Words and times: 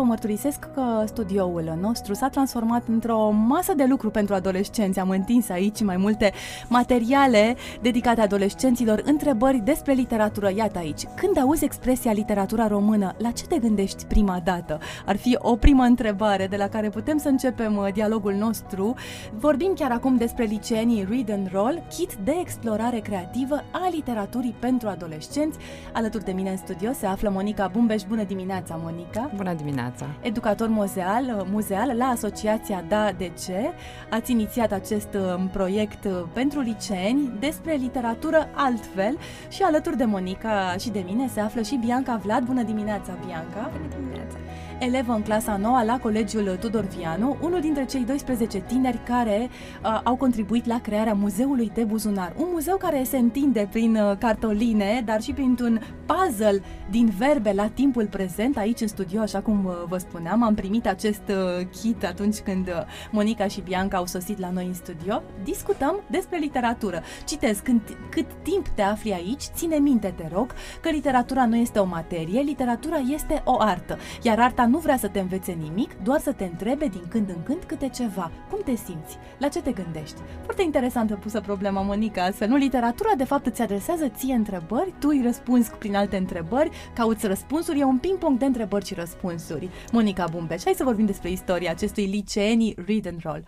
vă 0.00 0.06
mărturisesc 0.06 0.58
că 0.74 1.02
studioul 1.06 1.78
nostru 1.80 2.14
s-a 2.14 2.28
transformat 2.28 2.82
într-o 2.88 3.30
masă 3.30 3.74
de 3.74 3.84
lucru 3.84 4.10
pentru 4.10 4.34
adolescenți. 4.34 4.98
Am 4.98 5.10
întins 5.10 5.48
aici 5.48 5.82
mai 5.82 5.96
multe 5.96 6.32
materiale 6.68 7.56
dedicate 7.82 8.20
adolescenților, 8.20 9.02
întrebări 9.04 9.58
despre 9.64 9.92
literatură. 9.92 10.50
Iată 10.56 10.78
aici, 10.78 11.02
când 11.16 11.38
auzi 11.38 11.64
expresia 11.64 12.12
literatura 12.12 12.66
română, 12.66 13.14
la 13.18 13.30
ce 13.30 13.46
te 13.46 13.58
gândești 13.58 14.04
prima 14.04 14.40
dată? 14.44 14.78
Ar 15.06 15.16
fi 15.16 15.38
o 15.40 15.56
primă 15.56 15.82
întrebare 15.82 16.46
de 16.46 16.56
la 16.56 16.68
care 16.68 16.88
putem 16.88 17.18
să 17.18 17.28
începem 17.28 17.76
uh, 17.76 17.92
dialogul 17.92 18.32
nostru. 18.32 18.94
Vorbim 19.38 19.72
chiar 19.74 19.90
acum 19.90 20.16
despre 20.16 20.44
liceenii 20.44 21.06
Read 21.10 21.30
and 21.30 21.48
Roll, 21.52 21.82
kit 21.96 22.14
de 22.24 22.36
explorare 22.40 22.98
creativă 22.98 23.54
a 23.54 23.88
literaturii 23.90 24.54
pentru 24.58 24.88
adolescenți. 24.88 25.58
Alături 25.92 26.24
de 26.24 26.32
mine 26.32 26.50
în 26.50 26.56
studio 26.56 26.92
se 26.92 27.06
află 27.06 27.30
Monica 27.30 27.70
Bumbeș. 27.72 28.02
Bună 28.02 28.22
dimineața, 28.22 28.80
Monica! 28.82 29.30
Bună 29.36 29.54
dimineața! 29.54 29.89
Educator 30.20 30.68
muzeal, 30.68 31.46
muzeal 31.50 31.96
la 31.96 32.04
Asociația 32.04 32.84
Da 32.88 33.12
De 33.16 33.32
Ce. 33.44 33.70
Ați 34.10 34.30
inițiat 34.30 34.72
acest 34.72 35.14
um, 35.14 35.48
proiect 35.48 36.04
uh, 36.04 36.12
pentru 36.32 36.60
liceeni 36.60 37.32
despre 37.38 37.74
literatură 37.74 38.48
altfel 38.54 39.18
și 39.48 39.62
alături 39.62 39.96
de 39.96 40.04
Monica 40.04 40.74
și 40.78 40.90
de 40.90 41.04
mine 41.06 41.28
se 41.28 41.40
află 41.40 41.62
și 41.62 41.80
Bianca 41.84 42.20
Vlad. 42.24 42.44
Bună 42.44 42.62
dimineața, 42.62 43.12
Bianca! 43.26 43.70
Bună 43.72 43.94
dimineața! 43.98 44.36
Elevă 44.80 45.12
în 45.12 45.22
clasa 45.22 45.56
9 45.56 45.82
la 45.84 45.98
Colegiul 45.98 46.56
Tudor 46.60 46.84
Vianu, 46.84 47.36
unul 47.40 47.60
dintre 47.60 47.84
cei 47.84 48.04
12 48.04 48.58
tineri 48.58 49.00
care 49.04 49.48
uh, 49.84 50.00
au 50.04 50.16
contribuit 50.16 50.66
la 50.66 50.80
crearea 50.80 51.14
Muzeului 51.14 51.70
de 51.74 51.84
Buzunar. 51.84 52.32
Un 52.36 52.46
muzeu 52.52 52.76
care 52.76 53.02
se 53.02 53.16
întinde 53.18 53.68
prin 53.70 53.96
uh, 53.96 54.16
cartoline, 54.18 55.02
dar 55.04 55.20
și 55.20 55.32
printr-un 55.32 55.80
puzzle 56.06 56.62
din 56.90 57.12
verbe 57.18 57.52
la 57.52 57.66
timpul 57.68 58.06
prezent. 58.06 58.56
Aici 58.56 58.80
în 58.80 58.88
studio, 58.88 59.20
așa 59.20 59.40
cum 59.40 59.64
uh, 59.64 59.72
vă 59.88 59.98
spuneam, 59.98 60.42
am 60.42 60.54
primit 60.54 60.86
acest 60.86 61.22
uh, 61.28 61.66
kit 61.80 62.04
atunci 62.04 62.38
când 62.38 62.68
uh, 62.68 62.74
Monica 63.10 63.46
și 63.46 63.60
Bianca 63.60 63.96
au 63.96 64.06
sosit 64.06 64.38
la 64.38 64.50
noi 64.50 64.66
în 64.66 64.74
studio. 64.74 65.22
Discutăm 65.44 66.00
despre 66.10 66.38
literatură. 66.38 67.02
Citesc, 67.24 67.62
când, 67.62 67.80
cât 68.10 68.26
timp 68.42 68.68
te 68.68 68.82
afli 68.82 69.12
aici, 69.12 69.42
ține 69.54 69.76
minte, 69.76 70.14
te 70.16 70.28
rog, 70.32 70.52
că 70.80 70.90
literatura 70.90 71.46
nu 71.46 71.56
este 71.56 71.78
o 71.78 71.84
materie, 71.84 72.40
literatura 72.40 72.96
este 72.96 73.42
o 73.44 73.56
artă, 73.58 73.98
iar 74.22 74.40
arta 74.40 74.68
nu 74.70 74.78
vrea 74.78 74.96
să 74.96 75.08
te 75.08 75.20
învețe 75.20 75.52
nimic, 75.52 76.02
doar 76.02 76.20
să 76.20 76.32
te 76.32 76.44
întrebe 76.44 76.86
din 76.86 77.02
când 77.08 77.28
în 77.28 77.42
când 77.42 77.64
câte 77.66 77.88
ceva. 77.88 78.30
Cum 78.50 78.60
te 78.64 78.74
simți? 78.74 79.18
La 79.38 79.48
ce 79.48 79.62
te 79.62 79.72
gândești? 79.72 80.20
Foarte 80.42 80.62
interesantă 80.62 81.14
pusă 81.14 81.40
problema, 81.40 81.82
Monica, 81.82 82.24
astfel. 82.24 82.48
Nu, 82.48 82.56
literatura 82.56 83.10
de 83.16 83.24
fapt 83.24 83.46
îți 83.46 83.62
adresează 83.62 84.08
ție 84.08 84.34
întrebări, 84.34 84.94
tu 84.98 85.08
îi 85.08 85.22
răspunzi 85.24 85.70
prin 85.70 85.96
alte 85.96 86.16
întrebări, 86.16 86.70
cauți 86.94 87.26
răspunsuri, 87.26 87.78
e 87.78 87.84
un 87.84 87.98
ping-pong 87.98 88.38
de 88.38 88.44
întrebări 88.44 88.84
și 88.84 88.94
răspunsuri. 88.94 89.68
Monica 89.92 90.24
Bumbeș, 90.30 90.62
hai 90.64 90.72
să 90.76 90.84
vorbim 90.84 91.06
despre 91.06 91.30
istoria 91.30 91.70
acestui 91.70 92.06
liceenii 92.06 92.76
Read 92.86 93.06
and 93.06 93.20
Roll. 93.22 93.44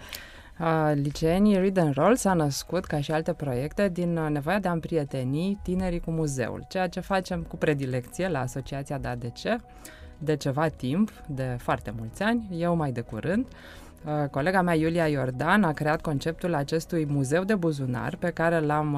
Uh, 0.60 0.92
liceenii 0.94 1.58
Read 1.58 1.76
and 1.76 1.94
Roll 1.94 2.16
s-a 2.16 2.32
născut, 2.32 2.84
ca 2.84 3.00
și 3.00 3.12
alte 3.12 3.32
proiecte, 3.32 3.88
din 3.88 4.16
uh, 4.16 4.30
nevoia 4.30 4.58
de 4.58 4.68
a 4.68 4.72
împrieteni 4.72 5.58
tinerii 5.62 6.00
cu 6.00 6.10
muzeul, 6.10 6.64
ceea 6.68 6.88
ce 6.88 7.00
facem 7.00 7.42
cu 7.42 7.56
predilecție 7.56 8.28
la 8.28 8.40
Asociația 8.40 8.98
DADC 8.98 9.38
de 10.24 10.36
ceva 10.36 10.68
timp, 10.68 11.12
de 11.26 11.56
foarte 11.58 11.92
mulți 11.98 12.22
ani, 12.22 12.46
eu 12.50 12.76
mai 12.76 12.92
de 12.92 13.00
curând. 13.00 13.46
Uh, 14.04 14.28
colega 14.30 14.62
mea, 14.62 14.74
Iulia 14.74 15.06
Iordan, 15.06 15.64
a 15.64 15.72
creat 15.72 16.00
conceptul 16.00 16.54
acestui 16.54 17.06
muzeu 17.10 17.44
de 17.44 17.54
buzunar 17.54 18.16
pe 18.16 18.30
care 18.30 18.60
l-am, 18.60 18.94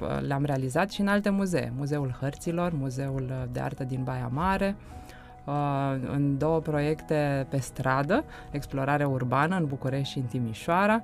uh, 0.00 0.08
l-am 0.20 0.44
realizat 0.44 0.90
și 0.90 1.00
în 1.00 1.08
alte 1.08 1.30
muzee. 1.30 1.72
Muzeul 1.76 2.16
Hărților, 2.20 2.72
Muzeul 2.72 3.26
uh, 3.30 3.42
de 3.52 3.60
Artă 3.60 3.84
din 3.84 4.02
Baia 4.04 4.30
Mare, 4.32 4.76
în 6.12 6.38
două 6.38 6.60
proiecte 6.60 7.46
pe 7.48 7.58
stradă, 7.58 8.24
explorare 8.50 9.04
urbană 9.04 9.56
în 9.56 9.66
București 9.66 10.12
și 10.12 10.18
în 10.18 10.24
Timișoara, 10.24 11.02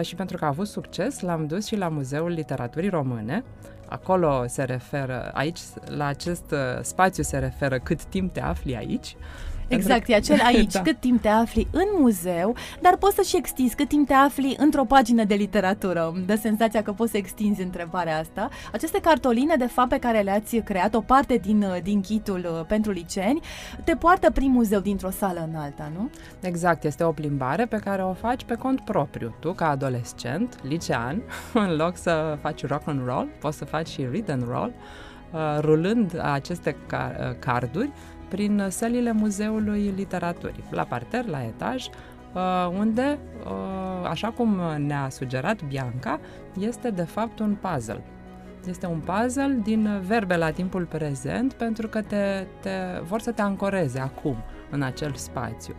și 0.00 0.14
pentru 0.14 0.36
că 0.36 0.44
a 0.44 0.48
avut 0.48 0.66
succes, 0.66 1.20
l-am 1.20 1.46
dus 1.46 1.66
și 1.66 1.76
la 1.76 1.88
Muzeul 1.88 2.30
Literaturii 2.30 2.88
Române, 2.88 3.44
Acolo 3.88 4.44
se 4.46 4.62
referă, 4.62 5.30
aici, 5.34 5.58
la 5.84 6.06
acest 6.06 6.50
uh, 6.50 6.58
spațiu 6.82 7.22
se 7.22 7.38
referă 7.38 7.78
cât 7.78 8.04
timp 8.04 8.32
te 8.32 8.40
afli 8.40 8.76
aici. 8.76 9.16
Exact, 9.68 10.08
e 10.08 10.14
acel 10.14 10.40
aici, 10.50 10.72
da. 10.72 10.82
cât 10.82 11.00
timp 11.00 11.20
te 11.20 11.28
afli 11.28 11.66
în 11.70 11.86
muzeu, 11.98 12.56
dar 12.80 12.96
poți 12.96 13.14
să 13.14 13.22
și 13.22 13.36
extinzi 13.36 13.74
cât 13.74 13.88
timp 13.88 14.06
te 14.06 14.14
afli 14.14 14.54
într-o 14.58 14.84
pagină 14.84 15.24
de 15.24 15.34
literatură. 15.34 16.12
Îmi 16.14 16.24
dă 16.24 16.34
senzația 16.34 16.82
că 16.82 16.92
poți 16.92 17.10
să 17.10 17.16
extinzi 17.16 17.62
întrebarea 17.62 18.18
asta. 18.18 18.48
Aceste 18.72 19.00
cartoline, 19.00 19.54
de 19.56 19.66
fapt, 19.66 19.88
pe 19.88 19.98
care 19.98 20.20
le-ați 20.20 20.56
creat, 20.56 20.94
o 20.94 21.00
parte 21.00 21.36
din, 21.36 21.62
uh, 21.62 21.82
din 21.82 22.00
kitul 22.00 22.46
uh, 22.58 22.66
pentru 22.66 22.90
liceeni, 22.90 23.40
te 23.84 23.94
poartă 23.94 24.30
prin 24.30 24.50
muzeu 24.50 24.80
dintr-o 24.80 25.10
sală 25.10 25.48
în 25.50 25.54
alta, 25.54 25.90
nu? 25.94 26.10
Exact, 26.40 26.84
este 26.84 27.04
o 27.04 27.12
plimbare 27.12 27.66
pe 27.66 27.76
care 27.76 28.02
o 28.02 28.12
faci 28.12 28.44
pe 28.44 28.54
cont 28.54 28.80
propriu. 28.80 29.34
Tu, 29.40 29.52
ca 29.52 29.68
adolescent, 29.68 30.58
licean, 30.62 31.22
în 31.64 31.76
loc 31.76 31.96
să 31.96 32.38
faci 32.40 32.66
rock 32.66 32.88
and 32.88 33.06
roll, 33.06 33.28
poți 33.40 33.58
să 33.58 33.64
faci 33.64 33.88
și 33.88 34.06
read 34.10 34.30
and 34.30 34.48
roll, 34.48 34.72
uh, 35.32 35.58
rulând 35.60 36.20
aceste 36.22 36.76
carduri 37.38 37.90
prin 38.28 38.66
sălile 38.68 39.12
Muzeului 39.12 39.92
Literaturii, 39.96 40.64
la 40.70 40.84
parter, 40.84 41.26
la 41.26 41.44
etaj, 41.44 41.86
uh, 41.86 42.72
unde, 42.78 43.18
uh, 43.44 44.08
așa 44.08 44.28
cum 44.28 44.60
ne-a 44.78 45.08
sugerat 45.08 45.62
Bianca, 45.64 46.20
este 46.58 46.90
de 46.90 47.02
fapt 47.02 47.38
un 47.38 47.56
puzzle. 47.60 48.02
Este 48.68 48.86
un 48.86 48.98
puzzle 49.00 49.58
din 49.62 50.00
verbe 50.06 50.36
la 50.36 50.50
timpul 50.50 50.84
prezent 50.84 51.52
pentru 51.52 51.88
că 51.88 52.02
te, 52.02 52.46
te 52.60 52.70
vor 53.02 53.20
să 53.20 53.32
te 53.32 53.42
ancoreze 53.42 53.98
acum 53.98 54.36
în 54.70 54.82
acel 54.82 55.14
spațiu. 55.14 55.74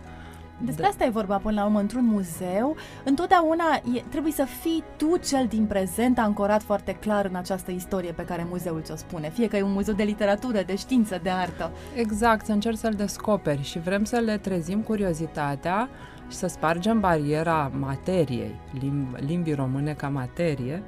Despre 0.59 0.83
da. 0.83 0.89
asta 0.89 1.05
e 1.05 1.09
vorba 1.09 1.37
până 1.37 1.59
la 1.59 1.65
urmă 1.65 1.79
într-un 1.79 2.05
muzeu. 2.05 2.75
Întotdeauna 3.03 3.63
e, 3.95 4.03
trebuie 4.09 4.31
să 4.31 4.45
fii 4.61 4.83
tu 4.97 5.17
cel 5.17 5.45
din 5.47 5.65
prezent 5.65 6.19
ancorat 6.19 6.61
foarte 6.61 6.93
clar 6.93 7.25
în 7.25 7.35
această 7.35 7.71
istorie 7.71 8.11
pe 8.11 8.25
care 8.25 8.47
muzeul 8.49 8.81
ți-o 8.81 8.95
spune. 8.95 9.29
Fie 9.29 9.47
că 9.47 9.57
e 9.57 9.61
un 9.61 9.71
muzeu 9.71 9.93
de 9.93 10.03
literatură, 10.03 10.61
de 10.65 10.75
știință, 10.75 11.19
de 11.23 11.29
artă. 11.29 11.71
Exact, 11.95 12.45
să 12.45 12.51
încerci 12.51 12.77
să-l 12.77 12.93
descoperi 12.93 13.63
și 13.63 13.79
vrem 13.79 14.03
să 14.03 14.17
le 14.17 14.37
trezim 14.37 14.81
curiozitatea 14.81 15.89
și 16.29 16.35
să 16.35 16.47
spargem 16.47 16.99
bariera 16.99 17.71
materiei, 17.79 18.55
limb, 18.79 19.15
limbii 19.15 19.53
române 19.53 19.93
ca 19.93 20.09
materie 20.09 20.83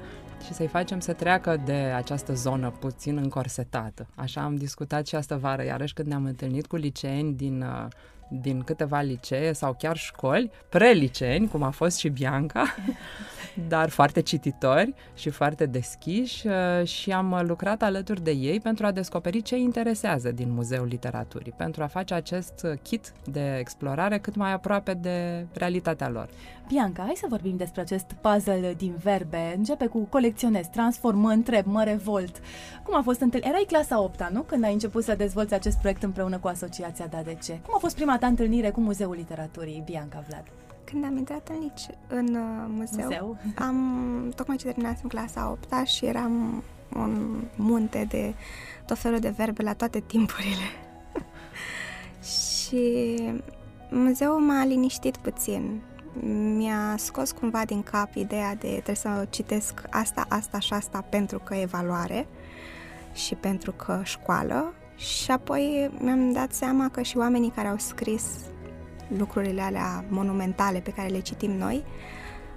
și 0.45 0.53
să-i 0.53 0.67
facem 0.67 0.99
să 0.99 1.13
treacă 1.13 1.61
de 1.65 1.73
această 1.73 2.33
zonă 2.33 2.73
puțin 2.79 3.17
încorsetată. 3.17 4.07
Așa 4.15 4.41
am 4.41 4.55
discutat 4.55 5.07
și 5.07 5.15
asta 5.15 5.35
vară, 5.35 5.63
iarăși 5.63 5.93
când 5.93 6.07
ne-am 6.07 6.25
întâlnit 6.25 6.67
cu 6.67 6.75
liceeni 6.75 7.33
din 7.33 7.61
uh, 7.61 7.87
din 8.29 8.61
câteva 8.61 8.99
licee 9.01 9.53
sau 9.53 9.75
chiar 9.77 9.97
școli, 9.97 10.51
preliceeni, 10.69 11.47
cum 11.47 11.63
a 11.63 11.69
fost 11.69 11.97
și 11.97 12.09
Bianca, 12.09 12.75
dar 13.67 13.89
foarte 13.89 14.21
cititori 14.21 14.93
și 15.15 15.29
foarte 15.29 15.65
deschiși 15.65 16.47
uh, 16.47 16.87
și 16.87 17.11
am 17.11 17.43
lucrat 17.47 17.81
alături 17.81 18.23
de 18.23 18.31
ei 18.31 18.59
pentru 18.59 18.85
a 18.85 18.91
descoperi 18.91 19.41
ce 19.41 19.57
interesează 19.57 20.31
din 20.31 20.51
Muzeul 20.51 20.87
Literaturii, 20.87 21.53
pentru 21.57 21.83
a 21.83 21.87
face 21.87 22.13
acest 22.13 22.65
kit 22.81 23.11
de 23.23 23.57
explorare 23.59 24.17
cât 24.19 24.35
mai 24.35 24.53
aproape 24.53 24.93
de 24.93 25.45
realitatea 25.53 26.09
lor. 26.09 26.29
Bianca, 26.69 27.03
hai 27.03 27.13
să 27.15 27.25
vorbim 27.29 27.57
despre 27.57 27.81
acest 27.81 28.05
puzzle 28.21 28.73
din 28.77 28.95
verbe. 29.03 29.53
Începe 29.57 29.85
cu 29.85 29.99
colecționez, 29.99 30.65
transform, 30.67 31.19
mă 31.19 31.29
întreb, 31.29 31.65
mă 31.65 31.83
revolt. 31.83 32.41
Cum 32.83 32.95
a 32.95 33.01
fost 33.01 33.21
întâlnirea? 33.21 33.53
Erai 33.53 33.65
clasa 33.67 34.01
8 34.01 34.29
nu? 34.31 34.41
Când 34.41 34.63
ai 34.63 34.73
început 34.73 35.03
să 35.03 35.15
dezvolți 35.15 35.53
acest 35.53 35.77
proiect 35.77 36.03
împreună 36.03 36.37
cu 36.37 36.47
Asociația 36.47 37.07
DADC. 37.07 37.45
Cum 37.45 37.73
a 37.75 37.77
fost 37.79 37.95
prima 37.95 38.17
ta 38.19 38.27
întâlnire 38.27 38.69
cu 38.69 38.79
Muzeul 38.79 39.15
Literaturii, 39.15 39.81
Bianca 39.85 40.23
Vlad? 40.27 40.43
Când 40.83 41.05
am 41.05 41.17
intrat 41.17 41.49
în, 41.49 41.59
lice, 41.59 41.97
în 42.07 42.35
uh, 42.35 42.65
muzeu, 42.67 43.03
muzeu, 43.03 43.37
am 43.67 44.31
tocmai 44.35 44.57
ce 44.57 44.65
terminat 44.65 44.99
în 45.03 45.09
clasa 45.09 45.49
8 45.51 45.87
și 45.87 46.05
eram 46.05 46.63
un 46.95 47.41
munte 47.55 48.05
de 48.09 48.33
tot 48.85 48.97
felul 48.97 49.19
de 49.19 49.29
verbe 49.29 49.63
la 49.63 49.73
toate 49.73 49.99
timpurile. 49.99 50.69
și 52.33 53.15
muzeul 53.89 54.39
m-a 54.39 54.65
liniștit 54.65 55.17
puțin. 55.17 55.81
Mi-a 56.55 56.95
scos 56.97 57.31
cumva 57.31 57.65
din 57.65 57.83
cap 57.83 58.15
ideea 58.15 58.55
de 58.55 58.67
trebuie 58.67 58.95
să 58.95 59.27
citesc 59.29 59.81
asta, 59.89 60.25
asta 60.29 60.59
și 60.59 60.73
asta 60.73 61.05
pentru 61.09 61.39
că 61.39 61.53
evaluare 61.53 62.27
și 63.13 63.35
pentru 63.35 63.71
că 63.71 64.01
școală 64.03 64.73
și 64.99 65.31
apoi 65.31 65.91
mi-am 65.99 66.31
dat 66.31 66.53
seama 66.53 66.89
că 66.89 67.01
și 67.01 67.17
oamenii 67.17 67.51
care 67.55 67.67
au 67.67 67.77
scris 67.77 68.23
lucrurile 69.17 69.61
alea 69.61 70.05
monumentale 70.09 70.79
pe 70.79 70.91
care 70.91 71.07
le 71.07 71.19
citim 71.19 71.51
noi, 71.51 71.83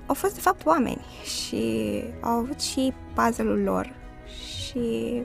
au 0.07 0.15
fost 0.15 0.35
de 0.35 0.41
fapt 0.41 0.67
oameni 0.67 1.05
și 1.25 1.93
au 2.21 2.33
avut 2.33 2.61
și 2.61 2.93
puzzle-ul 3.15 3.63
lor 3.63 3.95
și 4.27 5.23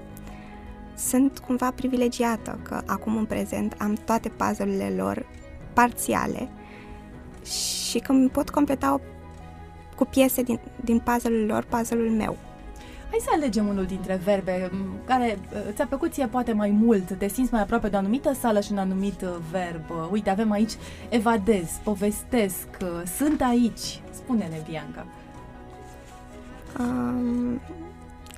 sunt 0.96 1.40
cumva 1.40 1.72
privilegiată 1.72 2.60
că 2.64 2.82
acum 2.86 3.18
în 3.18 3.26
prezent 3.26 3.76
am 3.78 3.94
toate 3.94 4.30
puzzle-urile 4.30 4.94
lor 4.98 5.26
parțiale 5.74 6.50
și 7.90 8.00
că 8.00 8.12
îmi 8.12 8.30
pot 8.30 8.50
completa 8.50 8.94
o 8.94 9.00
cu 9.96 10.06
piese 10.06 10.42
din, 10.42 10.60
din 10.84 11.00
puzzle-ul 11.00 11.46
lor, 11.46 11.64
puzzle-ul 11.64 12.10
meu. 12.10 12.38
Hai 13.10 13.20
să 13.22 13.30
alegem 13.34 13.68
unul 13.68 13.86
dintre 13.86 14.16
verbe 14.24 14.72
care 15.06 15.40
uh, 15.54 15.74
ți-a 15.74 15.86
plăcut 15.86 16.14
ție 16.14 16.28
poate 16.28 16.54
mai 16.54 16.70
mult, 16.70 17.12
te 17.12 17.28
simți 17.28 17.52
mai 17.52 17.62
aproape 17.62 17.90
de 17.90 17.96
o 17.96 18.00
anumită 18.00 18.34
sală 18.34 18.60
și 18.60 18.72
un 18.72 18.78
anumit 18.78 19.22
uh, 19.22 19.36
verb. 19.52 19.84
Uite, 20.12 20.30
avem 20.30 20.52
aici 20.52 20.72
evadez, 21.10 21.70
povestesc, 21.84 22.68
uh, 22.82 23.02
sunt 23.18 23.42
aici. 23.42 24.02
Spune-ne, 24.12 24.62
Bianca. 24.70 25.06
Um, 26.80 27.62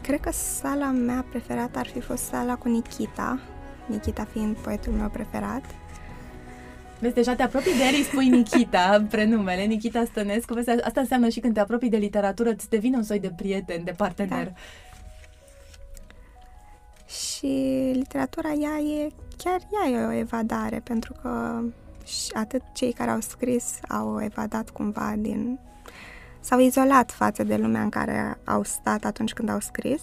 cred 0.01 0.19
că 0.19 0.31
sala 0.31 0.91
mea 0.91 1.25
preferată 1.29 1.79
ar 1.79 1.87
fi 1.87 1.99
fost 1.99 2.23
sala 2.23 2.55
cu 2.55 2.69
Nikita, 2.69 3.39
Nikita 3.85 4.23
fiind 4.23 4.55
poetul 4.55 4.93
meu 4.93 5.09
preferat. 5.09 5.63
Vezi, 6.99 7.13
deja 7.13 7.35
te 7.35 7.43
apropii 7.43 7.77
de 7.77 7.83
el, 7.83 7.93
îi 7.93 8.03
spui 8.03 8.29
Nikita, 8.29 9.01
prenumele, 9.11 9.63
Nikita 9.63 10.03
Stănescu. 10.05 10.53
Vezi, 10.53 10.69
asta 10.69 10.99
înseamnă 10.99 11.29
și 11.29 11.39
când 11.39 11.53
te 11.53 11.59
apropii 11.59 11.89
de 11.89 11.97
literatură, 11.97 12.49
îți 12.49 12.69
devine 12.69 12.97
un 12.97 13.03
soi 13.03 13.19
de 13.19 13.31
prieten, 13.35 13.83
de 13.83 13.91
partener. 13.91 14.45
Da. 14.45 14.53
Și 17.09 17.47
literatura 17.93 18.51
ea 18.51 18.77
e, 18.77 19.11
chiar 19.37 19.59
ea 19.73 19.99
e 19.99 20.05
o 20.05 20.11
evadare, 20.11 20.81
pentru 20.83 21.13
că 21.21 21.61
și 22.05 22.31
atât 22.33 22.61
cei 22.73 22.91
care 22.91 23.11
au 23.11 23.19
scris 23.19 23.79
au 23.87 24.23
evadat 24.23 24.69
cumva 24.69 25.13
din... 25.17 25.59
s-au 26.39 26.59
izolat 26.59 27.11
față 27.11 27.43
de 27.43 27.55
lumea 27.55 27.81
în 27.81 27.89
care 27.89 28.37
au 28.43 28.63
stat 28.63 29.05
atunci 29.05 29.33
când 29.33 29.49
au 29.49 29.59
scris 29.59 30.01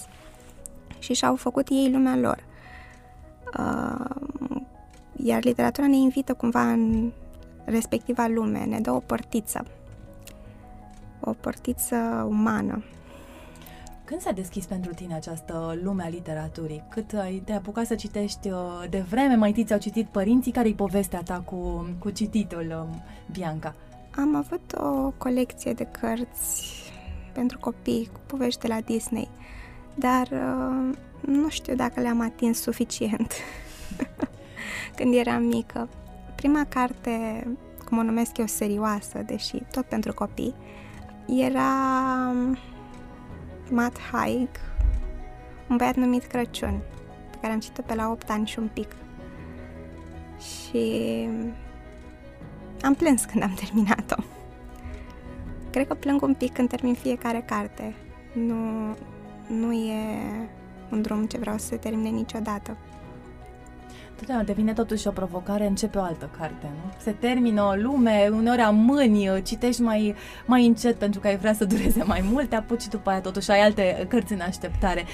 și 0.99 1.14
și-au 1.14 1.37
făcut 1.37 1.69
ei 1.69 1.90
lumea 1.92 2.16
lor. 2.16 2.44
Uh, 3.58 4.25
iar 5.16 5.44
literatura 5.44 5.86
ne 5.86 5.96
invită 5.96 6.34
cumva 6.34 6.70
în 6.70 7.12
respectiva 7.64 8.26
lume, 8.26 8.64
ne 8.64 8.80
dă 8.80 8.90
o 8.90 9.00
părtiță, 9.00 9.64
o 11.20 11.32
părtiță 11.32 12.26
umană. 12.28 12.84
Când 14.04 14.20
s-a 14.20 14.30
deschis 14.30 14.64
pentru 14.64 14.94
tine 14.94 15.14
această 15.14 15.78
lume 15.82 16.02
a 16.02 16.08
literaturii? 16.08 16.82
Cât 16.88 17.12
ai 17.12 17.42
te 17.44 17.52
apucat 17.52 17.86
să 17.86 17.94
citești 17.94 18.50
uh, 18.50 18.84
de 18.90 18.98
vreme? 18.98 19.34
Mai 19.34 19.48
întâi 19.48 19.64
ți-au 19.64 19.78
citit 19.78 20.06
părinții? 20.06 20.52
Care-i 20.52 20.74
povestea 20.74 21.22
ta 21.22 21.40
cu, 21.40 21.88
cu 21.98 22.10
cititul, 22.10 22.88
um, 22.90 23.02
Bianca? 23.32 23.74
Am 24.16 24.36
avut 24.36 24.72
o 24.74 25.10
colecție 25.10 25.72
de 25.72 25.84
cărți 25.84 26.82
pentru 27.32 27.58
copii 27.58 28.08
cu 28.12 28.20
povești 28.26 28.60
de 28.60 28.68
la 28.68 28.80
Disney, 28.80 29.28
dar 29.94 30.28
uh, 30.32 30.96
nu 31.20 31.48
știu 31.48 31.74
dacă 31.74 32.00
le-am 32.00 32.20
atins 32.20 32.60
suficient. 32.60 33.32
când 34.94 35.14
eram 35.14 35.42
mică. 35.42 35.88
Prima 36.34 36.64
carte, 36.68 37.46
cum 37.84 37.98
o 37.98 38.02
numesc 38.02 38.36
eu, 38.36 38.46
serioasă, 38.46 39.22
deși 39.26 39.56
tot 39.70 39.84
pentru 39.84 40.14
copii, 40.14 40.54
era 41.26 41.70
um, 42.30 42.56
Matt 43.70 43.98
Haig, 44.12 44.48
un 45.68 45.76
băiat 45.76 45.96
numit 45.96 46.24
Crăciun, 46.24 46.80
pe 47.30 47.36
care 47.40 47.52
am 47.52 47.58
citit-o 47.60 47.82
pe 47.82 47.94
la 47.94 48.10
8 48.10 48.30
ani 48.30 48.46
și 48.46 48.58
un 48.58 48.68
pic. 48.72 48.88
Și 50.38 51.28
am 52.82 52.94
plâns 52.94 53.24
când 53.24 53.42
am 53.42 53.54
terminat-o. 53.64 54.22
Cred 55.70 55.86
că 55.86 55.94
plâng 55.94 56.22
un 56.22 56.34
pic 56.34 56.52
când 56.52 56.68
termin 56.68 56.94
fiecare 56.94 57.42
carte. 57.46 57.94
Nu, 58.32 58.56
nu 59.48 59.72
e 59.72 60.18
un 60.90 61.02
drum 61.02 61.26
ce 61.26 61.38
vreau 61.38 61.58
să 61.58 61.66
se 61.66 61.76
termine 61.76 62.08
niciodată. 62.08 62.76
Totdeauna 64.16 64.44
devine 64.44 64.72
totuși 64.72 65.06
o 65.06 65.10
provocare, 65.10 65.66
începe 65.66 65.98
o 65.98 66.02
altă 66.02 66.30
carte, 66.38 66.70
nu? 66.74 66.92
Se 66.98 67.10
termină 67.10 67.62
o 67.62 67.74
lume, 67.74 68.28
uneori 68.32 68.60
amâni, 68.60 69.42
citești 69.42 69.82
mai, 69.82 70.14
mai 70.46 70.66
încet 70.66 70.96
pentru 70.96 71.20
că 71.20 71.26
ai 71.26 71.36
vrea 71.36 71.52
să 71.52 71.64
dureze 71.64 72.02
mai 72.02 72.20
mult, 72.30 72.48
te 72.48 72.56
apuci 72.56 72.80
și 72.80 72.88
după 72.88 73.10
aia 73.10 73.20
totuși 73.20 73.50
ai 73.50 73.60
alte 73.60 74.06
cărți 74.08 74.32
în 74.32 74.40
așteptare. 74.40 75.04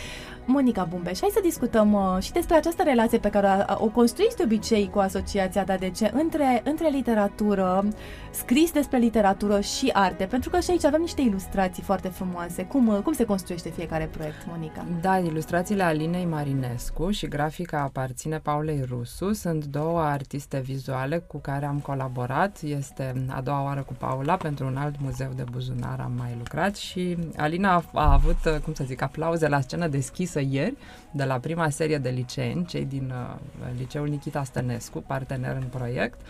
Monica 0.47 0.85
Bumbeș, 0.85 1.21
hai 1.21 1.31
să 1.33 1.41
discutăm 1.43 1.93
uh, 1.93 2.17
și 2.21 2.33
despre 2.33 2.57
această 2.57 2.83
relație 2.83 3.19
pe 3.19 3.31
care 3.31 3.67
o, 3.69 3.85
o 3.85 3.89
construiți 3.89 4.37
de 4.37 4.43
obicei 4.43 4.91
cu 4.91 4.99
asociația 4.99 5.65
ta, 5.65 5.77
de 5.77 5.91
ce? 5.91 6.11
Între, 6.15 6.63
între 6.65 6.89
literatură, 6.89 7.85
scris 8.31 8.73
despre 8.73 8.99
literatură 8.99 9.61
și 9.61 9.91
arte, 9.93 10.25
pentru 10.25 10.51
că 10.51 10.61
și 10.61 10.71
aici 10.71 10.85
avem 10.85 11.01
niște 11.01 11.21
ilustrații 11.21 11.83
foarte 11.83 12.09
frumoase. 12.09 12.65
Cum, 12.65 12.89
uh, 12.89 12.99
cum 13.03 13.13
se 13.13 13.25
construiește 13.25 13.69
fiecare 13.69 14.05
proiect, 14.05 14.47
Monica? 14.49 14.85
Da, 15.01 15.19
ilustrațiile 15.19 15.83
Alinei 15.83 16.25
Marinescu 16.25 17.11
și 17.11 17.27
grafica 17.27 17.81
aparține 17.81 18.39
Paulei 18.39 18.85
Rusu. 18.89 19.33
Sunt 19.33 19.65
două 19.65 20.01
artiste 20.01 20.61
vizuale 20.61 21.19
cu 21.19 21.39
care 21.39 21.67
am 21.67 21.79
colaborat. 21.79 22.61
Este 22.63 23.25
a 23.29 23.41
doua 23.41 23.63
oară 23.65 23.83
cu 23.83 23.93
Paula 23.99 24.37
pentru 24.37 24.67
un 24.67 24.77
alt 24.77 24.95
muzeu 25.01 25.31
de 25.37 25.45
buzunar 25.51 26.01
am 26.01 26.13
mai 26.17 26.35
lucrat 26.39 26.77
și 26.77 27.19
Alina 27.37 27.75
a, 27.75 27.85
a 27.93 28.13
avut, 28.13 28.39
uh, 28.47 28.59
cum 28.65 28.75
să 28.75 28.85
zic, 28.87 29.03
aplauze 29.03 29.49
la 29.49 29.61
scenă 29.61 29.87
deschisă 29.87 30.32
deschisă 30.33 30.57
ieri 30.57 30.77
de 31.11 31.25
la 31.25 31.39
prima 31.39 31.71
serie 31.71 31.99
de 31.99 32.09
liceeni, 32.09 32.67
cei 32.67 32.85
din 32.85 33.13
uh, 33.15 33.67
liceul 33.79 34.09
Nikita 34.09 34.45
Stănescu, 34.45 35.03
partener 35.07 35.57
în 35.57 35.67
proiect, 35.71 36.21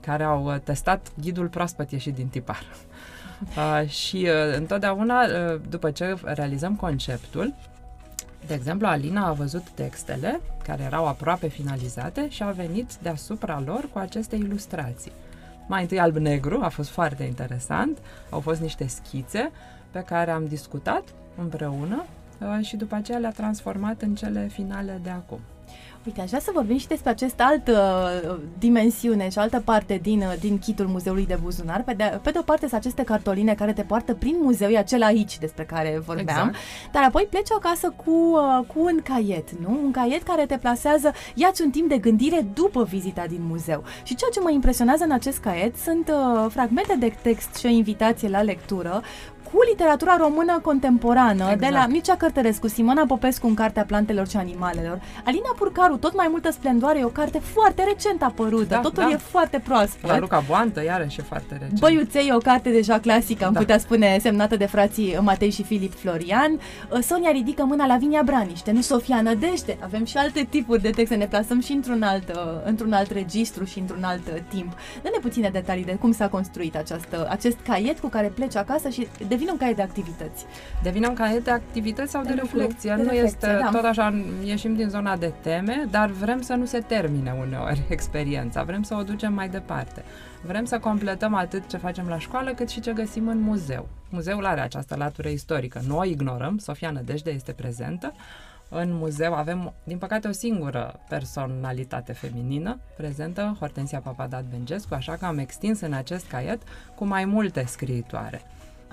care 0.00 0.22
au 0.22 0.44
uh, 0.44 0.56
testat 0.64 1.12
ghidul 1.20 1.48
proaspăt 1.48 1.90
ieșit 1.90 2.14
din 2.14 2.26
tipar. 2.26 2.64
Uh, 3.56 3.88
și 3.88 4.16
uh, 4.28 4.56
întotdeauna, 4.56 5.22
uh, 5.22 5.60
după 5.68 5.90
ce 5.90 6.16
realizăm 6.24 6.76
conceptul, 6.76 7.54
de 8.46 8.54
exemplu, 8.54 8.86
Alina 8.86 9.26
a 9.26 9.32
văzut 9.32 9.68
textele 9.68 10.40
care 10.62 10.82
erau 10.82 11.06
aproape 11.06 11.48
finalizate 11.48 12.28
și 12.28 12.42
a 12.42 12.50
venit 12.50 12.94
deasupra 12.94 13.62
lor 13.66 13.88
cu 13.92 13.98
aceste 13.98 14.36
ilustrații. 14.36 15.12
Mai 15.66 15.82
întâi 15.82 16.00
alb-negru, 16.00 16.60
a 16.62 16.68
fost 16.68 16.90
foarte 16.90 17.22
interesant, 17.22 17.98
au 18.30 18.40
fost 18.40 18.60
niște 18.60 18.86
schițe 18.86 19.50
pe 19.90 20.00
care 20.00 20.30
am 20.30 20.46
discutat 20.46 21.04
împreună 21.36 22.04
Uh, 22.04 22.19
și 22.60 22.76
după 22.76 22.94
aceea 22.94 23.18
le-a 23.18 23.30
transformat 23.30 24.02
în 24.02 24.14
cele 24.14 24.48
finale 24.52 25.00
de 25.02 25.10
acum. 25.10 25.38
Uite, 26.06 26.20
aș 26.20 26.28
vrea 26.28 26.40
să 26.40 26.50
vorbim 26.54 26.78
și 26.78 26.86
despre 26.88 27.10
acest 27.10 27.40
altă 27.40 28.08
uh, 28.28 28.36
dimensiune 28.58 29.28
și 29.28 29.38
altă 29.38 29.62
parte 29.64 29.98
din, 30.02 30.20
uh, 30.20 30.32
din 30.40 30.58
kitul 30.58 30.86
Muzeului 30.86 31.26
de 31.26 31.38
Buzunar. 31.42 31.82
Pe 31.82 31.92
de, 31.92 32.18
pe 32.22 32.30
de 32.30 32.38
o 32.38 32.42
parte 32.42 32.68
sunt 32.68 32.80
aceste 32.80 33.02
cartoline 33.02 33.54
care 33.54 33.72
te 33.72 33.82
poartă 33.82 34.14
prin 34.14 34.36
muzeu, 34.42 34.68
e 34.68 34.78
acela 34.78 35.06
aici 35.06 35.38
despre 35.38 35.64
care 35.64 36.02
vorbeam, 36.06 36.48
exact. 36.48 36.54
dar 36.92 37.02
apoi 37.04 37.26
pleci 37.30 37.50
acasă 37.50 37.94
cu, 38.04 38.10
uh, 38.10 38.66
cu 38.66 38.84
un 38.84 39.00
caiet, 39.02 39.50
nu? 39.50 39.80
Un 39.84 39.90
caiet 39.90 40.22
care 40.22 40.46
te 40.46 40.56
plasează, 40.56 41.12
ia-ți 41.34 41.62
un 41.62 41.70
timp 41.70 41.88
de 41.88 41.98
gândire 41.98 42.46
după 42.54 42.84
vizita 42.84 43.24
din 43.28 43.42
muzeu. 43.48 43.84
Și 44.02 44.14
ceea 44.14 44.30
ce 44.32 44.40
mă 44.40 44.50
impresionează 44.50 45.04
în 45.04 45.10
acest 45.10 45.38
caiet 45.38 45.76
sunt 45.76 46.08
uh, 46.08 46.46
fragmente 46.50 46.96
de 46.98 47.14
text 47.22 47.54
și 47.54 47.66
o 47.66 47.68
invitație 47.68 48.28
la 48.28 48.42
lectură 48.42 49.02
cu 49.52 49.58
literatura 49.68 50.16
română 50.16 50.58
contemporană, 50.62 51.42
exact. 51.42 51.60
de 51.60 51.68
la 51.68 51.86
Mircea 51.86 52.16
Cărtărescu, 52.16 52.68
Simona 52.68 53.04
Popescu 53.06 53.46
în 53.46 53.54
Cartea 53.54 53.84
Plantelor 53.84 54.28
și 54.28 54.36
Animalelor, 54.36 55.00
Alina 55.24 55.54
Purcaru, 55.58 55.96
tot 55.96 56.16
mai 56.16 56.26
multă 56.30 56.50
splendoare, 56.50 56.98
e 56.98 57.04
o 57.04 57.08
carte 57.08 57.38
foarte 57.38 57.82
recent 57.82 58.22
apărută, 58.22 58.64
da, 58.64 58.78
totul 58.78 59.02
da. 59.02 59.10
e 59.10 59.16
foarte 59.16 59.58
proaspăt. 59.64 60.10
La 60.10 60.18
Luca 60.18 60.42
Boantă, 60.48 60.84
iarăși 60.84 61.20
e 61.20 61.22
foarte 61.22 61.52
recent. 61.52 61.78
Băiuței 61.78 62.28
e 62.28 62.34
o 62.34 62.38
carte 62.38 62.70
deja 62.70 62.98
clasică, 62.98 63.44
am 63.44 63.52
da. 63.52 63.58
putea 63.58 63.78
spune, 63.78 64.18
semnată 64.20 64.56
de 64.56 64.66
frații 64.66 65.18
Matei 65.20 65.50
și 65.50 65.62
Filip 65.62 65.94
Florian. 65.94 66.60
Sonia 67.00 67.30
ridică 67.30 67.64
mâna 67.64 67.86
la 67.86 67.96
Vinia 67.96 68.22
Braniște, 68.24 68.70
nu 68.70 68.80
Sofia 68.80 69.20
Nădejde, 69.20 69.76
avem 69.82 70.04
și 70.04 70.16
alte 70.16 70.46
tipuri 70.50 70.82
de 70.82 70.90
texte, 70.90 71.14
ne 71.14 71.26
plasăm 71.26 71.60
și 71.60 71.72
într-un 71.72 72.02
alt, 72.02 72.28
uh, 72.28 72.40
într-un 72.64 72.92
alt 72.92 73.10
registru 73.10 73.64
și 73.64 73.78
într-un 73.78 74.02
alt 74.02 74.26
uh, 74.26 74.40
timp. 74.48 74.72
Dă-ne 75.02 75.18
puține 75.20 75.48
detalii 75.52 75.84
de 75.84 75.96
cum 76.00 76.12
s-a 76.12 76.28
construit 76.28 76.76
această, 76.76 77.26
acest 77.30 77.56
caiet 77.66 77.98
cu 77.98 78.08
care 78.08 78.32
pleci 78.34 78.56
acasă 78.56 78.88
și 78.88 79.08
de 79.28 79.34
devine 79.40 79.52
un 79.52 79.58
caiet 79.58 79.76
de 79.76 79.82
activități. 79.82 80.46
Devine 80.82 81.06
un 81.06 81.14
caiet 81.14 81.44
de 81.44 81.50
activități 81.50 82.10
sau 82.10 82.22
de, 82.22 82.28
de 82.28 82.40
reflexie. 82.40 82.94
De 82.96 83.02
nu 83.02 83.08
reflexie, 83.08 83.24
este 83.24 83.58
da. 83.62 83.68
tot 83.72 83.84
așa, 83.84 84.22
ieșim 84.44 84.74
din 84.74 84.88
zona 84.88 85.16
de 85.16 85.32
teme, 85.40 85.86
dar 85.90 86.10
vrem 86.10 86.40
să 86.40 86.54
nu 86.54 86.64
se 86.64 86.78
termine 86.78 87.34
uneori 87.40 87.82
experiența, 87.96 88.62
vrem 88.62 88.82
să 88.82 88.94
o 88.94 89.02
ducem 89.02 89.32
mai 89.32 89.48
departe. 89.48 90.02
Vrem 90.46 90.64
să 90.64 90.78
completăm 90.78 91.34
atât 91.34 91.66
ce 91.66 91.76
facem 91.76 92.08
la 92.08 92.18
școală, 92.18 92.54
cât 92.54 92.68
și 92.68 92.80
ce 92.80 92.92
găsim 92.92 93.28
în 93.28 93.40
muzeu. 93.40 93.88
Muzeul 94.10 94.46
are 94.46 94.60
această 94.60 94.96
latură 94.96 95.28
istorică. 95.28 95.80
Nu 95.86 95.98
o 95.98 96.04
ignorăm, 96.04 96.58
Sofia 96.58 96.90
Nădejde 96.90 97.30
este 97.30 97.52
prezentă. 97.52 98.12
În 98.68 98.92
muzeu 98.92 99.34
avem, 99.34 99.72
din 99.84 99.98
păcate, 99.98 100.28
o 100.28 100.32
singură 100.32 101.00
personalitate 101.08 102.12
feminină 102.12 102.78
prezentă, 102.96 103.56
Hortensia 103.58 104.00
Papadat 104.00 104.44
Bengescu, 104.50 104.94
așa 104.94 105.12
că 105.12 105.24
am 105.24 105.38
extins 105.38 105.80
în 105.80 105.92
acest 105.92 106.26
caiet 106.26 106.62
cu 106.94 107.04
mai 107.04 107.24
multe 107.24 107.64
scriitoare. 107.66 108.42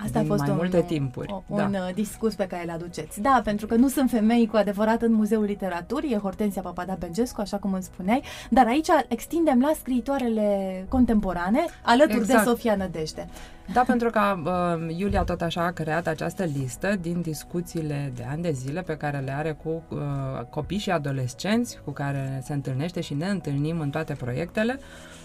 Asta 0.04 0.18
a 0.18 0.24
fost 0.24 0.40
mai 0.40 0.50
un, 0.50 0.56
multe 0.56 0.82
timpuri. 0.82 1.32
O, 1.32 1.56
da. 1.56 1.64
un 1.64 1.74
uh, 1.74 1.94
discurs 1.94 2.34
pe 2.34 2.46
care 2.46 2.62
îl 2.62 2.70
aduceți. 2.70 3.20
Da, 3.20 3.40
pentru 3.44 3.66
că 3.66 3.74
nu 3.74 3.88
sunt 3.88 4.10
femei 4.10 4.46
cu 4.46 4.56
adevărat 4.56 5.02
în 5.02 5.12
Muzeul 5.12 5.44
Literaturii, 5.44 6.12
e 6.12 6.16
Hortensia 6.16 6.62
Papada 6.62 6.96
Bengescu, 6.98 7.40
așa 7.40 7.56
cum 7.56 7.72
îmi 7.72 7.82
spuneai, 7.82 8.22
dar 8.50 8.66
aici 8.66 8.88
extindem 9.08 9.60
la 9.60 9.72
scriitoarele 9.78 10.86
contemporane, 10.88 11.64
alături 11.82 12.18
exact. 12.18 12.44
de 12.44 12.50
Sofia 12.50 12.74
Nădejde. 12.76 13.28
Da, 13.72 13.80
pentru 13.86 14.10
că 14.10 14.20
uh, 14.44 14.96
Iulia 14.96 15.22
tot 15.22 15.40
așa 15.40 15.64
a 15.64 15.70
creat 15.70 16.06
această 16.06 16.44
listă 16.44 16.96
din 17.00 17.20
discuțiile 17.20 18.12
de 18.16 18.26
ani 18.30 18.42
de 18.42 18.50
zile 18.50 18.82
pe 18.82 18.96
care 18.96 19.18
le 19.18 19.30
are 19.30 19.52
cu 19.62 19.82
uh, 19.88 19.98
copii 20.50 20.78
și 20.78 20.90
adolescenți 20.90 21.78
cu 21.84 21.90
care 21.90 22.40
se 22.44 22.52
întâlnește 22.52 23.00
și 23.00 23.14
ne 23.14 23.26
întâlnim 23.26 23.80
în 23.80 23.90
toate 23.90 24.12
proiectele 24.12 24.78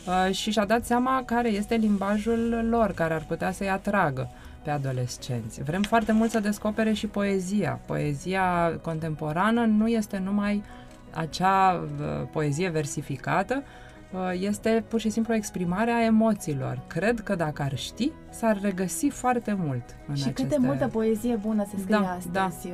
uh, 0.07 0.33
și 0.33 0.51
și-a 0.51 0.65
dat 0.65 0.85
seama 0.85 1.23
care 1.25 1.49
este 1.49 1.75
limbajul 1.75 2.67
lor, 2.69 2.91
care 2.91 3.13
ar 3.13 3.25
putea 3.27 3.51
să-i 3.51 3.69
atragă 3.69 4.29
pe 4.63 4.69
adolescenți. 4.69 5.63
Vrem 5.63 5.81
foarte 5.81 6.11
mult 6.11 6.31
să 6.31 6.39
descopere 6.39 6.93
și 6.93 7.07
poezia. 7.07 7.79
Poezia 7.85 8.79
contemporană 8.81 9.65
nu 9.65 9.87
este 9.87 10.21
numai 10.23 10.63
acea 11.11 11.73
uh, 11.73 12.27
poezie 12.31 12.69
versificată, 12.69 13.63
uh, 14.11 14.19
este 14.39 14.83
pur 14.87 14.99
și 14.99 15.09
simplu 15.09 15.33
exprimarea 15.33 16.03
emoțiilor. 16.03 16.79
Cred 16.87 17.19
că 17.19 17.35
dacă 17.35 17.61
ar 17.61 17.77
ști, 17.77 18.11
s-ar 18.29 18.59
regăsi 18.61 19.07
foarte 19.07 19.57
mult 19.65 19.83
în 20.07 20.15
Și 20.15 20.23
aceste... 20.23 20.41
cât 20.41 20.49
de 20.49 20.57
multă 20.59 20.87
poezie 20.87 21.35
bună 21.35 21.65
se 21.69 21.75
scrie 21.81 21.99
Da, 22.31 22.41
astăzi, 22.45 22.67
uh, 22.67 22.73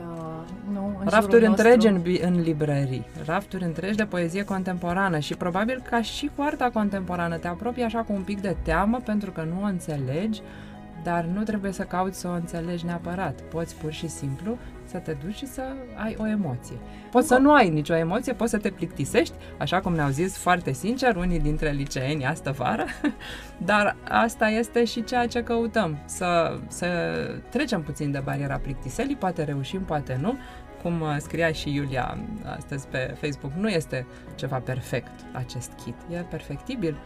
nu? 0.73 0.97
În 0.99 1.07
Rafturi 1.09 1.31
jurul 1.31 1.47
întregi 1.57 1.87
în, 1.87 1.93
nostru. 1.93 2.11
bi- 2.11 2.21
în 2.21 2.41
librării, 2.41 3.05
rafturi 3.25 3.63
întregi 3.63 3.95
de 3.95 4.05
poezie 4.05 4.43
contemporană 4.43 5.19
și 5.19 5.35
probabil 5.35 5.83
ca 5.89 6.01
și 6.01 6.29
cu 6.35 6.41
arta 6.41 6.69
contemporană 6.73 7.37
te 7.37 7.47
apropii 7.47 7.83
așa 7.83 7.99
cu 7.99 8.13
un 8.13 8.21
pic 8.21 8.41
de 8.41 8.55
teamă 8.63 8.99
pentru 9.05 9.31
că 9.31 9.41
nu 9.53 9.61
o 9.63 9.65
înțelegi, 9.65 10.41
dar 11.03 11.23
nu 11.23 11.43
trebuie 11.43 11.71
să 11.71 11.83
cauți 11.83 12.19
să 12.19 12.27
o 12.27 12.31
înțelegi 12.31 12.85
neapărat. 12.85 13.41
Poți 13.41 13.75
pur 13.75 13.91
și 13.91 14.07
simplu 14.07 14.57
să 14.85 14.97
te 14.97 15.15
duci 15.23 15.35
și 15.35 15.47
să 15.47 15.61
ai 15.95 16.15
o 16.19 16.27
emoție. 16.27 16.75
Poți 17.11 17.27
să 17.27 17.37
nu 17.37 17.53
ai 17.53 17.69
nicio 17.69 17.95
emoție, 17.95 18.33
poți 18.33 18.51
să 18.51 18.57
te 18.57 18.69
plictisești, 18.69 19.33
așa 19.57 19.79
cum 19.79 19.93
ne-au 19.93 20.09
zis 20.09 20.37
foarte 20.37 20.71
sincer 20.71 21.15
unii 21.15 21.39
dintre 21.39 21.69
liceeni 21.69 22.25
astă 22.25 22.51
vară, 22.51 22.85
dar 23.71 23.95
asta 24.09 24.47
este 24.47 24.85
și 24.85 25.03
ceea 25.03 25.27
ce 25.27 25.43
căutăm, 25.43 25.97
să, 26.05 26.59
să 26.67 26.87
trecem 27.49 27.81
puțin 27.81 28.11
de 28.11 28.21
bariera 28.23 28.57
plictiselii, 28.57 29.15
poate 29.15 29.43
reușim, 29.43 29.81
poate 29.81 30.17
nu, 30.21 30.37
cum 30.81 31.01
uh, 31.01 31.15
scria 31.17 31.51
și 31.51 31.73
Iulia 31.73 32.17
astăzi 32.57 32.87
pe 32.87 33.15
Facebook, 33.19 33.51
nu 33.53 33.69
este 33.69 34.05
ceva 34.35 34.57
perfect 34.57 35.11
acest 35.33 35.71
kit, 35.83 35.95
e 36.11 36.17
perfectibil. 36.17 36.97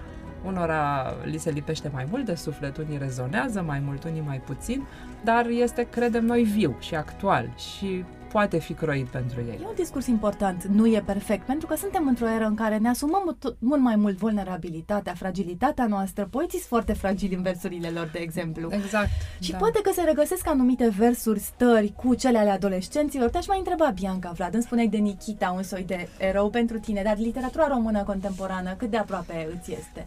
Unora 0.45 1.13
li 1.23 1.37
se 1.37 1.49
lipește 1.49 1.89
mai 1.93 2.07
mult 2.09 2.25
de 2.25 2.35
suflet, 2.35 2.77
unii 2.77 2.97
rezonează 2.97 3.61
mai 3.61 3.79
mult, 3.85 4.03
unii 4.03 4.23
mai 4.25 4.41
puțin, 4.45 4.83
dar 5.23 5.47
este, 5.47 5.87
credem 5.89 6.25
noi, 6.25 6.43
viu 6.43 6.75
și 6.79 6.95
actual 6.95 7.53
și 7.57 8.03
poate 8.33 8.59
fi 8.59 8.73
croit 8.73 9.07
pentru 9.07 9.39
ei. 9.39 9.59
E 9.61 9.67
un 9.67 9.75
discurs 9.75 10.07
important, 10.07 10.63
nu 10.63 10.87
e 10.87 11.03
perfect, 11.05 11.45
pentru 11.45 11.67
că 11.67 11.75
suntem 11.75 12.07
într-o 12.07 12.29
eră 12.29 12.45
în 12.45 12.55
care 12.55 12.77
ne 12.77 12.89
asumăm 12.89 13.37
tot- 13.39 13.57
mult 13.59 13.81
mai 13.81 13.95
mult 13.95 14.17
vulnerabilitatea, 14.17 15.13
fragilitatea 15.13 15.85
noastră. 15.85 16.27
Poeții 16.31 16.57
sunt 16.57 16.69
foarte 16.69 16.93
fragili 16.93 17.35
în 17.35 17.41
versurile 17.41 17.89
lor, 17.89 18.09
de 18.11 18.19
exemplu. 18.19 18.69
Exact. 18.71 19.09
Și 19.39 19.51
da. 19.51 19.57
poate 19.57 19.79
că 19.81 19.91
se 19.93 20.01
regăsesc 20.01 20.47
anumite 20.47 20.89
versuri, 20.97 21.39
stări 21.39 21.93
cu 21.95 22.15
cele 22.15 22.37
ale 22.37 22.49
adolescenților. 22.49 23.29
Te-aș 23.29 23.47
mai 23.47 23.57
întreba, 23.57 23.91
Bianca 23.93 24.31
Vlad, 24.35 24.53
îmi 24.53 24.63
spuneai 24.63 24.87
de 24.87 24.97
Nikita, 24.97 25.53
un 25.55 25.63
soi 25.63 25.83
de 25.83 26.07
erou 26.17 26.49
pentru 26.49 26.79
tine, 26.79 27.01
dar 27.03 27.17
literatura 27.17 27.67
română 27.67 28.03
contemporană, 28.03 28.73
cât 28.77 28.89
de 28.89 28.97
aproape 28.97 29.47
îți 29.55 29.71
este? 29.71 30.05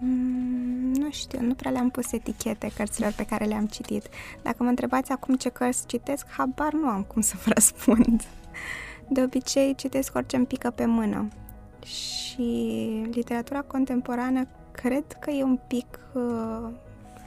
Mm, 0.00 0.92
nu 0.92 1.10
știu, 1.10 1.40
nu 1.42 1.54
prea 1.54 1.70
le-am 1.70 1.90
pus 1.90 2.12
etichete 2.12 2.70
cărților 2.76 3.12
pe 3.12 3.24
care 3.24 3.44
le-am 3.44 3.66
citit. 3.66 4.08
Dacă 4.42 4.62
mă 4.62 4.68
întrebați 4.68 5.12
acum 5.12 5.34
ce 5.34 5.48
cărți 5.48 5.86
citesc, 5.86 6.26
habar 6.30 6.72
nu 6.72 6.88
am 6.88 7.02
cum 7.02 7.22
să 7.22 7.34
vă 7.44 7.50
răspund. 7.54 8.22
De 9.08 9.22
obicei 9.22 9.74
citesc 9.74 10.14
orice 10.14 10.36
îmi 10.36 10.46
pică 10.46 10.70
pe 10.70 10.84
mână. 10.84 11.28
Și 11.82 12.42
literatura 13.10 13.60
contemporană 13.60 14.46
cred 14.72 15.04
că 15.20 15.30
e 15.30 15.42
un 15.42 15.58
pic 15.66 15.98
uh, 16.12 16.68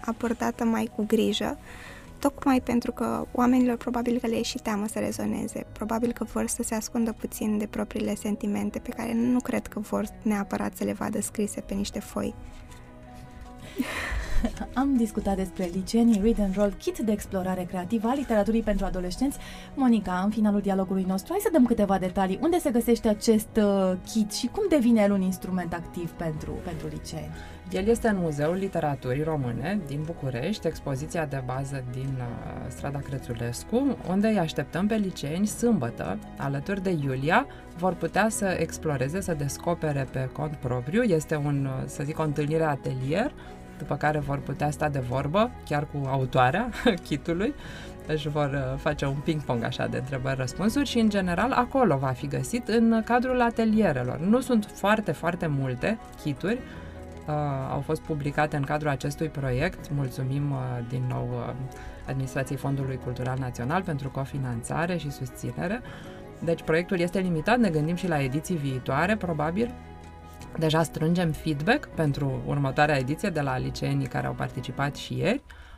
abordată 0.06 0.64
mai 0.64 0.92
cu 0.96 1.06
grijă, 1.08 1.58
tocmai 2.20 2.62
pentru 2.62 2.92
că 2.92 3.26
oamenilor 3.32 3.78
probabil 3.78 4.20
că 4.20 4.28
le 4.28 4.36
e 4.36 4.42
și 4.42 4.58
teamă 4.58 4.88
să 4.88 5.00
rezoneze, 5.00 5.66
probabil 5.72 6.12
că 6.12 6.24
vor 6.24 6.48
să 6.48 6.64
se 6.64 6.76
ascundă 6.76 7.14
puțin 7.20 7.58
de 7.58 7.66
propriile 7.66 8.16
sentimente 8.16 8.80
pe 8.80 8.90
care 8.90 9.14
nu 9.14 9.40
cred 9.40 9.68
că 9.68 9.80
vor 9.80 10.06
neapărat 10.22 10.76
să 10.76 10.84
le 10.84 10.94
vadă 10.94 11.22
scrise 11.22 11.62
pe 11.62 11.74
niște 11.74 12.00
foi. 12.00 12.36
Am 14.74 14.96
discutat 14.96 15.36
despre 15.36 15.70
licenii 15.74 16.22
Read 16.22 16.40
and 16.40 16.56
Roll, 16.56 16.74
kit 16.78 16.98
de 16.98 17.12
explorare 17.12 17.64
creativă 17.64 18.08
a 18.08 18.14
literaturii 18.14 18.62
pentru 18.62 18.86
adolescenți. 18.86 19.38
Monica, 19.76 20.22
în 20.24 20.30
finalul 20.30 20.62
dialogului 20.62 21.06
nostru, 21.08 21.32
hai 21.32 21.42
să 21.44 21.50
dăm 21.52 21.66
câteva 21.66 21.98
detalii. 21.98 22.40
Unde 22.42 22.60
se 22.60 22.72
găsește 22.72 23.08
acest 23.08 23.50
uh, 23.58 23.94
kit 24.06 24.32
și 24.32 24.48
cum 24.48 24.64
devine 24.70 25.02
el 25.02 25.12
un 25.12 25.22
instrument 25.22 25.74
activ 25.74 26.12
pentru, 26.12 26.52
pentru 26.64 26.88
liceeni? 26.88 27.32
El 27.72 27.88
este 27.88 28.08
în 28.08 28.18
Muzeul 28.20 28.56
Literaturii 28.56 29.24
Române 29.24 29.80
din 29.88 30.02
București, 30.06 30.68
expoziția 30.68 31.26
de 31.26 31.44
bază 31.46 31.84
din 31.92 32.14
uh, 32.18 32.66
strada 32.68 33.00
Crețulescu, 33.00 33.98
unde 34.08 34.28
îi 34.28 34.38
așteptăm 34.38 34.88
pe 34.88 34.96
liceeni 34.96 35.48
sâmbătă, 35.48 36.20
alături 36.38 36.84
de 36.84 36.98
Iulia, 37.04 37.46
vor 37.78 37.94
putea 37.94 38.30
să 38.30 38.58
exploreze, 38.60 39.22
să 39.22 39.34
descopere 39.34 40.08
pe 40.12 40.30
cont 40.34 40.56
propriu. 40.56 41.02
Este 41.02 41.36
un, 41.36 41.66
uh, 41.66 41.84
să 41.86 42.04
zic, 42.04 42.20
o 42.20 42.24
întâlnire 42.24 42.64
atelier, 42.64 43.34
după 43.80 43.96
care 43.96 44.20
vor 44.20 44.40
putea 44.40 44.72
sta 44.72 44.90
de 44.90 45.00
vorbă, 45.00 45.52
chiar 45.66 45.88
cu 45.94 46.08
autoarea 46.08 46.70
kitului, 47.08 47.54
își 48.08 48.30
vor 48.30 48.50
uh, 48.54 48.80
face 48.80 49.06
un 49.06 49.18
ping-pong 49.24 49.64
așa 49.64 49.88
de 49.88 49.98
întrebări-răspunsuri 49.98 50.88
și, 50.88 51.00
în 51.00 51.10
general, 51.10 51.52
acolo 51.52 51.98
va 51.98 52.12
fi 52.12 52.28
găsit 52.28 52.68
în 52.68 53.02
cadrul 53.06 53.42
atelierelor. 53.42 54.20
Nu 54.20 54.40
sunt 54.40 54.66
foarte, 54.74 55.12
foarte 55.12 55.48
multe 55.48 55.98
kituri, 56.24 56.60
uh, 57.28 57.34
au 57.72 57.80
fost 57.80 58.02
publicate 58.02 58.56
în 58.56 58.64
cadrul 58.64 58.90
acestui 58.90 59.28
proiect. 59.28 59.90
Mulțumim 59.96 60.52
uh, 60.52 60.58
din 60.90 61.04
nou 61.10 61.30
uh, 61.32 61.54
Administrației 62.08 62.58
Fondului 62.58 63.00
Cultural 63.04 63.38
Național 63.40 63.82
pentru 63.82 64.10
cofinanțare 64.10 64.98
și 64.98 65.12
susținere. 65.12 65.82
Deci 66.44 66.62
proiectul 66.62 67.00
este 67.00 67.20
limitat, 67.20 67.58
ne 67.58 67.70
gândim 67.70 67.96
și 67.96 68.08
la 68.08 68.22
ediții 68.22 68.56
viitoare, 68.56 69.16
probabil. 69.16 69.74
Deja 70.58 70.84
strângem 70.84 71.32
feedback 71.32 71.88
pentru 71.88 72.44
următoarea 72.46 72.98
ediție 72.98 73.30
de 73.30 73.42
la 73.42 73.58
liceenii 73.58 74.08
care 74.08 74.28
au 74.28 74.34
participat 74.34 74.96
și 74.96 75.18
ieri. 75.18 75.42
uh, 75.48 75.69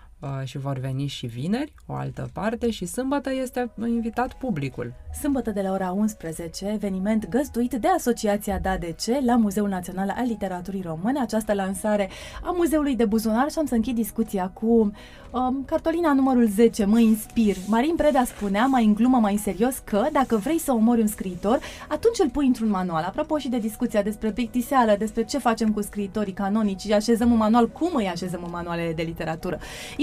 și 0.44 0.58
vor 0.58 0.78
veni 0.78 1.08
și 1.08 1.26
vineri, 1.26 1.74
o 1.86 1.94
altă 1.94 2.30
parte, 2.34 2.70
și 2.70 2.86
sâmbătă 2.86 3.34
este 3.34 3.72
invitat 3.88 4.34
publicul. 4.34 4.94
Sâmbătă 5.20 5.52
de 5.52 5.62
la 5.62 5.72
ora 5.72 5.92
11, 5.92 6.68
eveniment 6.68 7.30
găzduit 7.30 7.74
de 7.74 7.88
Asociația 7.88 8.60
DADC 8.60 9.06
la 9.26 9.36
Muzeul 9.36 9.70
Național 9.70 10.14
al 10.18 10.26
Literaturii 10.26 10.82
Române, 10.82 11.20
această 11.20 11.54
lansare 11.54 12.10
a 12.44 12.52
Muzeului 12.52 12.96
de 12.96 13.06
Buzunar 13.06 13.50
și 13.50 13.58
am 13.58 13.66
să 13.66 13.76
închid 13.76 13.96
discuția 13.96 14.50
cu 14.50 14.92
um, 15.32 15.64
cartolina 15.66 16.14
numărul 16.14 16.48
10, 16.48 16.86
Mă 16.86 17.00
inspir. 17.00 17.56
Marin 17.68 17.96
Preda 17.96 18.24
spunea, 18.24 18.66
mai 18.66 18.86
în 18.86 18.94
glumă, 18.94 19.18
mai 19.18 19.32
în 19.32 19.40
serios, 19.40 19.78
că 19.84 20.08
dacă 20.12 20.36
vrei 20.38 20.60
să 20.60 20.72
omori 20.72 21.02
un 21.02 21.08
scriitor, 21.08 21.60
atunci 21.88 22.20
îl 22.20 22.30
pui 22.30 22.46
într-un 22.46 22.70
manual. 22.70 23.04
Apropo 23.04 23.38
și 23.38 23.50
de 23.50 23.60
discuția 23.60 24.02
despre 24.02 24.32
plictiseală, 24.32 24.96
despre 24.98 25.24
ce 25.24 25.38
facem 25.38 25.72
cu 25.72 25.82
scriitorii 25.82 26.34
canonici, 26.34 26.84
îi 26.84 26.94
așezăm 26.94 27.32
un 27.32 27.38
manual, 27.38 27.70
cum 27.70 27.90
îi 27.94 28.08
așezăm 28.08 28.42
în 28.44 28.52
manualele 28.52 28.94
de 28.94 29.02
literatură. 29.02 29.60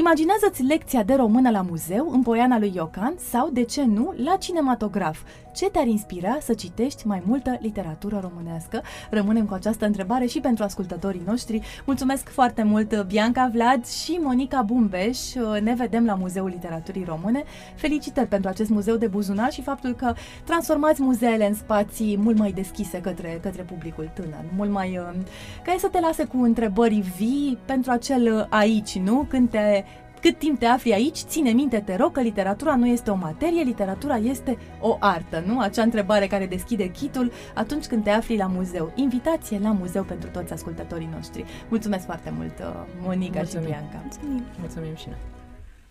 Imaginează-ți 0.09 0.63
lecția 0.63 1.03
de 1.03 1.15
română 1.15 1.51
la 1.51 1.63
muzeu, 1.63 2.11
în 2.11 2.23
Poiana 2.23 2.59
lui 2.59 2.73
Iocan 2.75 3.15
sau, 3.31 3.51
de 3.53 3.63
ce 3.63 3.85
nu, 3.85 4.15
la 4.25 4.37
cinematograf. 4.37 5.19
Ce 5.55 5.71
te-ar 5.71 5.87
inspira 5.87 6.39
să 6.41 6.55
citești 6.55 7.07
mai 7.07 7.23
multă 7.27 7.59
literatură 7.61 8.29
românească? 8.31 8.83
Rămânem 9.11 9.47
cu 9.47 9.55
această 9.55 9.87
întrebare 9.87 10.27
și 10.27 10.41
pentru 10.41 10.65
ascultătorii 10.65 11.23
noștri. 11.27 11.61
Mulțumesc 11.87 12.29
foarte 12.29 12.63
mult, 12.63 13.03
Bianca 13.07 13.51
Vlad 13.53 13.87
și 13.87 14.19
Monica 14.23 14.63
Bumbeș. 14.63 15.19
Ne 15.63 15.75
vedem 15.75 16.05
la 16.05 16.15
Muzeul 16.15 16.49
Literaturii 16.49 17.05
Române. 17.05 17.45
Felicitări 17.77 18.29
pentru 18.29 18.51
acest 18.51 18.71
muzeu 18.71 18.97
de 18.97 19.07
buzunar 19.07 19.53
și 19.53 19.63
faptul 19.63 19.95
că 19.95 20.15
transformați 20.45 21.03
muzeele 21.03 21.47
în 21.47 21.55
spații 21.55 22.17
mult 22.17 22.39
mai 22.39 22.53
deschise 22.53 23.01
către, 23.01 23.39
către 23.43 23.63
publicul 23.63 24.11
tânăr, 24.15 24.45
mult 24.57 24.71
mai... 24.71 24.99
uh, 24.99 25.21
care 25.65 25.79
să 25.79 25.89
te 25.89 26.01
lase 26.01 26.25
cu 26.25 26.43
întrebări 26.43 27.13
vii 27.17 27.59
pentru 27.65 27.91
acel 27.91 28.35
uh, 28.35 28.47
aici, 28.49 28.99
nu? 28.99 29.27
Când 29.29 29.51
te 29.51 29.85
cât 30.21 30.39
timp 30.39 30.59
te 30.59 30.67
afli 30.67 30.93
aici, 30.93 31.17
ține 31.19 31.51
minte, 31.51 31.81
te 31.81 31.97
rog, 31.97 32.13
că 32.13 32.21
literatura 32.21 32.77
nu 32.77 32.87
este 32.87 33.11
o 33.11 33.15
materie, 33.15 33.63
literatura 33.63 34.17
este 34.17 34.59
o 34.81 34.97
artă, 35.01 35.43
nu? 35.47 35.61
Acea 35.61 35.83
întrebare 35.83 36.27
care 36.27 36.47
deschide 36.47 36.91
chitul 36.91 37.33
atunci 37.55 37.87
când 37.87 38.05
te 38.05 38.11
afli 38.11 38.37
la 38.37 38.47
muzeu. 38.47 38.93
Invitație 38.95 39.59
la 39.63 39.73
muzeu 39.73 40.03
pentru 40.03 40.31
toți 40.31 40.53
ascultătorii 40.53 41.09
noștri. 41.15 41.45
Mulțumesc 41.69 42.05
foarte 42.05 42.33
mult, 42.37 42.59
uh, 42.59 42.67
Monica 43.01 43.37
Mulțumim. 43.37 43.67
și 43.67 43.71
Bianca. 43.71 44.01
Mulțumim! 44.03 44.45
Mulțumim 44.59 44.95
și 44.95 45.07
noi! 45.09 45.48